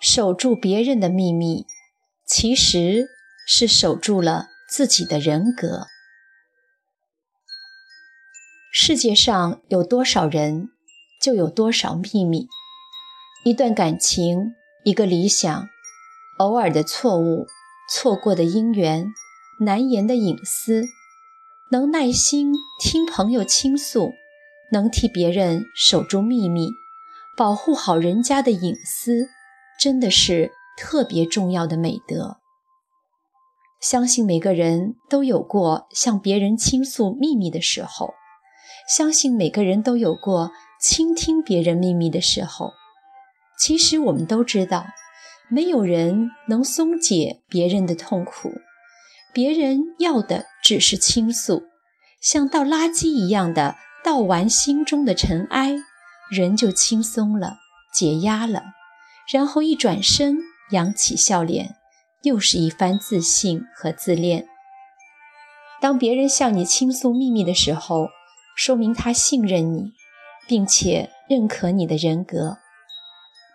[0.00, 1.66] 守住别人的秘密
[2.24, 3.08] 其实
[3.46, 5.86] 是守住了自己的人格。
[8.72, 10.70] 世界上有多少人
[11.20, 12.48] 就有多少秘密。
[13.44, 14.54] 一段感情
[14.84, 15.68] 一个理想
[16.38, 17.46] 偶尔的错误
[17.92, 19.06] 错过的姻缘
[19.60, 20.84] 难言的隐私
[21.70, 24.14] 能耐心听朋友倾诉，
[24.72, 26.70] 能替别人守住秘密，
[27.36, 29.28] 保护好人家的隐私，
[29.78, 32.38] 真的是特别重要的美德。
[33.82, 38.14] 相信每个人都有过向别人倾诉秘密的时候。
[38.88, 42.72] 相信每个人都有过倾听别人秘密的时候。
[43.58, 44.86] 其实我们都知道，
[45.50, 48.50] 没有人能松解别人的痛苦，
[49.38, 51.62] 别人要的只是倾诉，
[52.20, 55.76] 像倒垃圾一样的倒完心中的尘埃，
[56.28, 57.58] 人就轻松了，
[57.94, 58.64] 解压了，
[59.32, 60.38] 然后一转身，
[60.72, 61.76] 扬起笑脸，
[62.22, 64.48] 又是一番自信和自恋。
[65.80, 68.08] 当别人向你倾诉秘密的时候，
[68.56, 69.92] 说明他信任你，
[70.48, 72.58] 并且认可你的人格。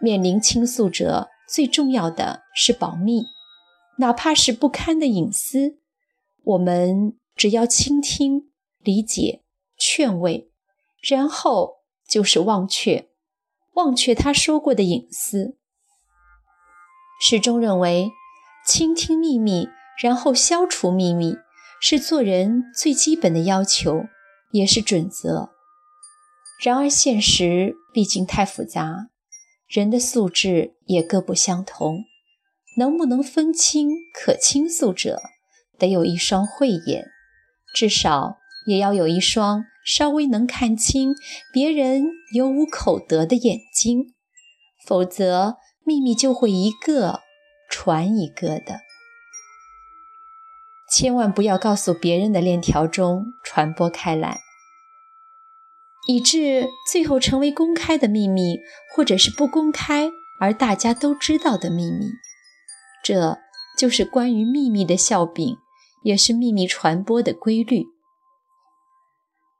[0.00, 3.24] 面临倾诉者，最重要的是保密，
[3.96, 5.78] 哪怕是不堪的隐私，
[6.42, 9.42] 我们只要倾听、理解、
[9.78, 10.50] 劝慰，
[11.02, 13.10] 然后就是忘却，
[13.74, 15.56] 忘却他说过的隐私。
[17.20, 18.10] 始终认为，
[18.66, 19.68] 倾听秘密，
[20.02, 21.36] 然后消除秘密，
[21.80, 24.06] 是做人最基本的要求。
[24.52, 25.54] 也是准则。
[26.62, 29.08] 然而，现实毕竟太复杂，
[29.66, 32.04] 人的素质也各不相同。
[32.76, 35.20] 能不能分清可倾诉者，
[35.78, 37.06] 得有一双慧眼，
[37.74, 41.14] 至少也要有一双稍微能看清
[41.52, 42.04] 别人
[42.34, 44.14] 有无口德的眼睛，
[44.86, 47.20] 否则秘密就会一个
[47.68, 48.80] 传一个的。
[50.90, 54.40] 千万不要告诉别人的链条中传播开来，
[56.06, 58.58] 以致最后成为公开的秘密，
[58.94, 62.06] 或者是不公开而大家都知道的秘密。
[63.02, 63.38] 这
[63.76, 65.58] 就是关于秘密的笑柄，
[66.02, 67.86] 也是秘密传播的规律。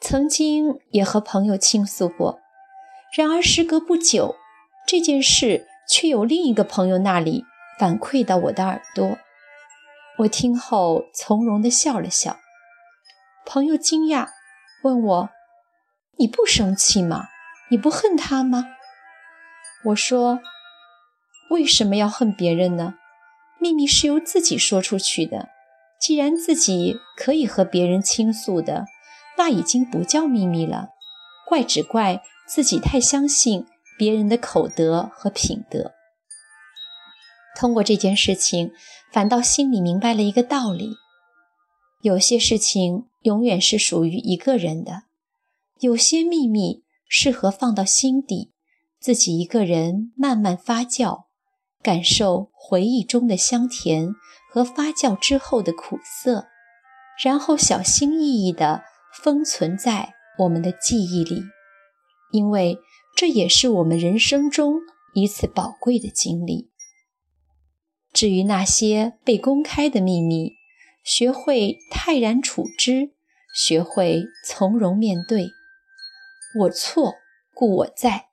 [0.00, 2.40] 曾经也和朋友倾诉过，
[3.16, 4.36] 然而时隔不久，
[4.86, 7.44] 这件事却有另一个朋友那里
[7.78, 9.18] 反馈到我的耳朵。
[10.18, 12.38] 我听后从容地笑了笑。
[13.46, 14.28] 朋友惊讶，
[14.82, 15.30] 问我
[16.18, 17.28] ：“你不生气吗？
[17.70, 18.66] 你不恨他吗？”
[19.86, 20.40] 我说
[21.50, 22.96] ：“为什么要恨别人呢？
[23.60, 25.50] 秘密是由自己说出去的。
[26.00, 28.86] 既然自己可以和别人倾诉的，
[29.36, 30.88] 那已经不叫秘密了。
[31.46, 33.66] 怪只怪自己太相信
[33.98, 35.92] 别人的口德和品德。”
[37.54, 38.72] 通过这件事情，
[39.12, 40.94] 反倒心里明白了一个道理：
[42.00, 45.02] 有些事情永远是属于一个人的，
[45.80, 48.52] 有些秘密适合放到心底，
[48.98, 51.24] 自己一个人慢慢发酵，
[51.82, 54.14] 感受回忆中的香甜
[54.50, 56.48] 和发酵之后的苦涩，
[57.22, 58.84] 然后小心翼翼地
[59.22, 61.42] 封存在我们的记忆里，
[62.32, 62.78] 因为
[63.16, 64.80] 这也是我们人生中
[65.14, 66.70] 一次宝贵的经历。
[68.12, 70.52] 至于那些被公开的秘密，
[71.04, 73.12] 学会泰然处之，
[73.54, 75.50] 学会从容面对。
[76.58, 77.14] 我错，
[77.54, 78.26] 故我在。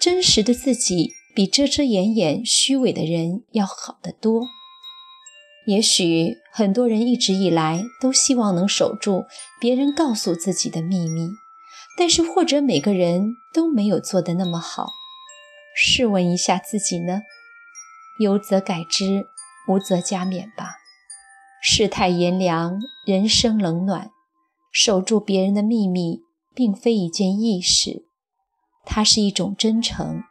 [0.00, 4.42] 真实的自己比遮遮掩掩、虚伪的人要好得多。
[5.66, 9.24] 也许很多人一直以来都希望能守住
[9.58, 11.30] 别人告诉自己的秘密，
[11.96, 14.88] 但是或者每个人都没有做得那么好。
[15.74, 17.22] 试问一下自己呢？
[18.20, 19.26] 有则改之，
[19.66, 20.76] 无则加勉吧。
[21.60, 24.10] 世态炎凉，人生冷暖，
[24.70, 26.20] 守住别人的秘密，
[26.54, 28.04] 并非一件易事。
[28.84, 30.22] 它是一种真诚，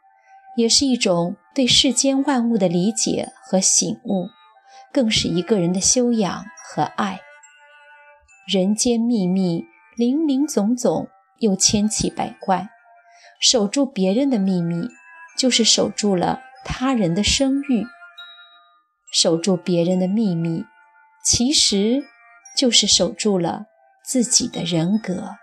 [0.56, 4.28] 也是一种对世间万物的理解和醒悟，
[4.92, 7.20] 更是一个人的修养和爱。
[8.46, 9.64] 人间秘密
[9.96, 11.08] 林林总总，
[11.38, 12.68] 又千奇百怪，
[13.40, 14.88] 守住别人的秘密，
[15.38, 16.40] 就是守住了。
[16.66, 17.86] 他人的声誉，
[19.12, 20.64] 守住别人的秘密，
[21.22, 22.02] 其实
[22.56, 23.66] 就是守住了
[24.02, 25.36] 自己的人格。